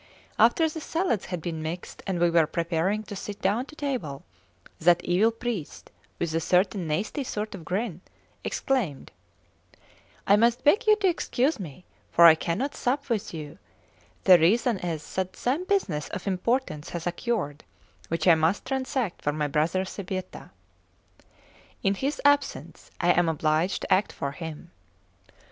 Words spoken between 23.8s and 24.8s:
to act for him."